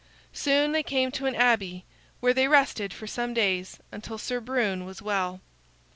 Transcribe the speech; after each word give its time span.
Soon 0.33 0.71
they 0.71 0.81
came 0.81 1.11
to 1.11 1.27
an 1.27 1.35
abbey, 1.35 1.85
where 2.21 2.33
they 2.33 2.47
rested 2.47 2.91
for 2.91 3.05
some 3.05 3.35
days 3.35 3.77
until 3.91 4.17
Sir 4.17 4.39
Brune 4.39 4.83
was 4.83 4.99
well. 4.99 5.41